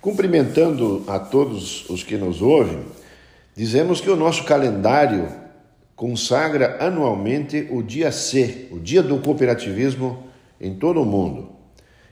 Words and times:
Cumprimentando 0.00 1.04
a 1.06 1.18
todos 1.18 1.88
os 1.90 2.02
que 2.02 2.16
nos 2.16 2.40
ouvem, 2.40 2.86
dizemos 3.54 4.00
que 4.00 4.08
o 4.08 4.16
nosso 4.16 4.44
calendário 4.44 5.28
consagra 5.94 6.78
anualmente 6.80 7.68
o 7.70 7.82
dia 7.82 8.10
C, 8.10 8.68
o 8.70 8.78
Dia 8.78 9.02
do 9.02 9.18
Cooperativismo 9.18 10.24
em 10.58 10.74
todo 10.74 11.02
o 11.02 11.04
mundo. 11.04 11.50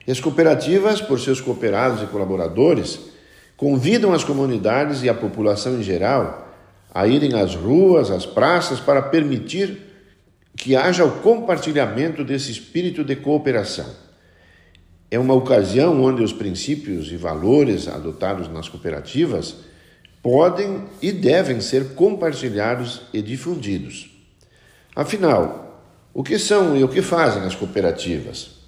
E 0.05 0.11
as 0.11 0.19
cooperativas, 0.19 1.01
por 1.01 1.19
seus 1.19 1.41
cooperados 1.41 2.03
e 2.03 2.05
colaboradores, 2.05 2.99
convidam 3.57 4.13
as 4.13 4.23
comunidades 4.23 5.01
e 5.01 5.09
a 5.09 5.13
população 5.13 5.79
em 5.79 5.83
geral 5.83 6.47
a 6.93 7.07
irem 7.07 7.33
às 7.33 7.55
ruas, 7.55 8.11
às 8.11 8.25
praças, 8.25 8.79
para 8.79 9.01
permitir 9.01 9.81
que 10.55 10.75
haja 10.75 11.03
o 11.03 11.21
compartilhamento 11.21 12.23
desse 12.23 12.51
espírito 12.51 13.03
de 13.03 13.15
cooperação. 13.15 14.08
É 15.11 15.17
uma 15.17 15.33
ocasião 15.33 16.03
onde 16.03 16.21
os 16.21 16.31
princípios 16.31 17.11
e 17.11 17.17
valores 17.17 17.87
adotados 17.87 18.47
nas 18.47 18.69
cooperativas 18.69 19.55
podem 20.21 20.83
e 21.01 21.11
devem 21.11 21.61
ser 21.61 21.93
compartilhados 21.95 23.01
e 23.13 23.21
difundidos. 23.21 24.11
Afinal, 24.95 25.83
o 26.13 26.23
que 26.23 26.37
são 26.37 26.77
e 26.77 26.83
o 26.83 26.87
que 26.87 27.01
fazem 27.01 27.43
as 27.43 27.55
cooperativas? 27.55 28.59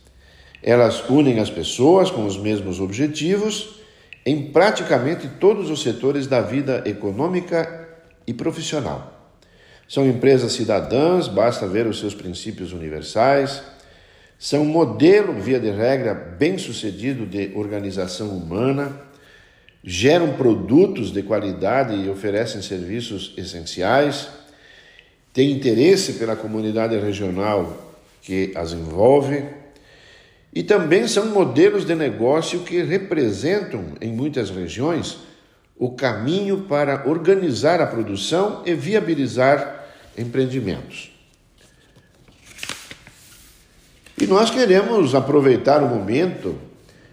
Elas 0.64 1.04
unem 1.10 1.40
as 1.40 1.50
pessoas 1.50 2.10
com 2.10 2.26
os 2.26 2.38
mesmos 2.38 2.80
objetivos 2.80 3.82
em 4.26 4.52
praticamente 4.52 5.28
todos 5.28 5.70
os 5.70 5.82
setores 5.82 6.28
da 6.28 6.42
vida 6.42 6.84
econômica 6.86 7.90
e 8.26 8.34
profissional. 8.34 9.36
São 9.88 10.08
empresas 10.08 10.54
cidadãs, 10.54 11.28
basta 11.28 11.68
ver 11.68 11.88
os 11.88 12.00
seus 12.00 12.14
princípios 12.14 12.72
universais, 12.72 13.62
são 14.42 14.66
modelo, 14.66 15.34
via 15.34 15.60
de 15.60 15.70
regra, 15.70 16.16
bem-sucedido 16.16 17.28
de 17.28 17.52
organização 17.54 18.30
humana, 18.30 19.00
geram 19.84 20.34
produtos 20.34 21.12
de 21.12 21.22
qualidade 21.22 21.94
e 21.94 22.10
oferecem 22.10 22.60
serviços 22.60 23.36
essenciais, 23.38 24.30
têm 25.32 25.52
interesse 25.52 26.14
pela 26.14 26.36
comunidade 26.36 26.98
regional 26.98 27.94
que 28.24 28.52
as 28.56 28.74
envolve 28.74 29.46
e 30.52 30.64
também 30.64 31.08
são 31.08 31.28
modelos 31.28 31.86
de 31.86 31.94
negócio 31.94 32.62
que 32.62 32.82
representam, 32.82 33.94
em 34.02 34.12
muitas 34.12 34.50
regiões, 34.50 35.20
o 35.78 35.92
caminho 35.92 36.62
para 36.62 37.08
organizar 37.08 37.80
a 37.80 37.86
produção 37.86 38.64
e 38.66 38.74
viabilizar 38.74 39.86
empreendimentos. 40.18 41.12
E 44.22 44.28
nós 44.28 44.52
queremos 44.52 45.16
aproveitar 45.16 45.82
o 45.82 45.88
momento 45.88 46.56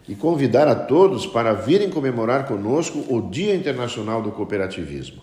e 0.07 0.15
convidar 0.15 0.69
a 0.69 0.75
todos 0.75 1.27
para 1.27 1.55
virem 1.55 1.89
comemorar 1.89 2.47
conosco 2.47 3.03
o 3.09 3.31
Dia 3.31 3.55
Internacional 3.55 4.21
do 4.21 4.31
Cooperativismo. 4.31 5.23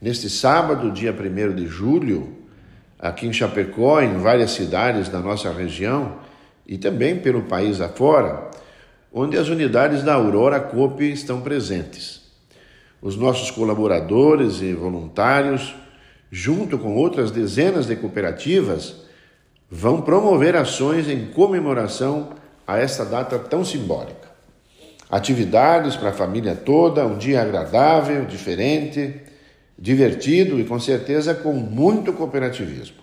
Neste 0.00 0.30
sábado, 0.30 0.92
dia 0.92 1.12
1 1.12 1.56
de 1.56 1.66
julho, 1.66 2.34
aqui 2.96 3.26
em 3.26 3.32
Chapecó, 3.32 4.00
em 4.00 4.18
várias 4.18 4.52
cidades 4.52 5.08
da 5.08 5.18
nossa 5.18 5.52
região 5.52 6.18
e 6.64 6.78
também 6.78 7.18
pelo 7.18 7.42
país 7.42 7.80
afora, 7.80 8.48
onde 9.12 9.36
as 9.36 9.48
unidades 9.48 10.04
da 10.04 10.14
Aurora 10.14 10.60
Coop 10.60 11.02
estão 11.02 11.40
presentes. 11.40 12.20
Os 13.02 13.16
nossos 13.16 13.50
colaboradores 13.50 14.62
e 14.62 14.72
voluntários, 14.72 15.74
junto 16.30 16.78
com 16.78 16.94
outras 16.94 17.32
dezenas 17.32 17.86
de 17.88 17.96
cooperativas, 17.96 19.07
vão 19.70 20.00
promover 20.00 20.56
ações 20.56 21.08
em 21.08 21.26
comemoração 21.26 22.30
a 22.66 22.78
esta 22.78 23.04
data 23.04 23.38
tão 23.38 23.64
simbólica. 23.64 24.28
Atividades 25.10 25.96
para 25.96 26.10
a 26.10 26.14
família 26.14 26.54
toda, 26.54 27.06
um 27.06 27.16
dia 27.16 27.40
agradável, 27.40 28.24
diferente, 28.26 29.14
divertido 29.78 30.58
e 30.60 30.64
com 30.64 30.78
certeza 30.78 31.34
com 31.34 31.52
muito 31.52 32.12
cooperativismo. 32.12 32.96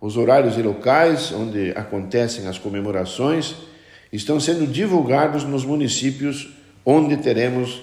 Os 0.00 0.16
horários 0.16 0.56
e 0.58 0.62
locais 0.62 1.32
onde 1.32 1.70
acontecem 1.72 2.46
as 2.46 2.58
comemorações 2.58 3.56
estão 4.12 4.38
sendo 4.38 4.66
divulgados 4.66 5.44
nos 5.44 5.64
municípios 5.64 6.54
onde 6.84 7.16
teremos 7.16 7.82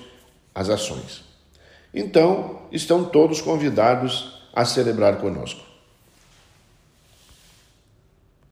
as 0.54 0.70
ações. 0.70 1.24
Então, 1.94 2.62
estão 2.72 3.04
todos 3.04 3.42
convidados 3.42 4.48
a 4.54 4.64
celebrar 4.64 5.18
conosco. 5.18 5.71